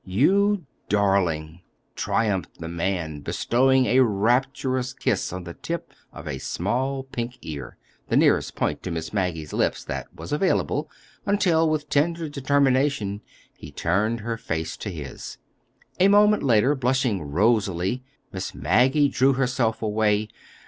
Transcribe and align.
"You—darling!" 0.03 1.61
triumphed 1.93 2.57
the 2.59 2.67
man, 2.67 3.19
bestowing 3.19 3.85
a 3.85 3.99
rapturous 3.99 4.93
kiss 4.93 5.31
on 5.31 5.43
the 5.43 5.53
tip 5.53 5.93
of 6.11 6.27
a 6.27 6.39
small 6.39 7.03
pink 7.03 7.37
ear—the 7.43 8.17
nearest 8.17 8.55
point 8.55 8.81
to 8.81 8.89
Miss 8.89 9.13
Maggie's 9.13 9.53
lips 9.53 9.83
that 9.83 10.07
was 10.15 10.31
available, 10.33 10.89
until, 11.27 11.69
with 11.69 11.87
tender 11.87 12.27
determination, 12.27 13.21
he 13.55 13.71
turned 13.71 14.21
her 14.21 14.37
face 14.37 14.75
to 14.77 14.89
his. 14.89 15.37
A 15.99 16.07
moment 16.07 16.41
later, 16.41 16.73
blushing 16.73 17.21
rosily, 17.21 18.01
Miss 18.31 18.55
Maggie 18.55 19.07
drew 19.07 19.33
herself 19.33 19.83
away. 19.83 20.29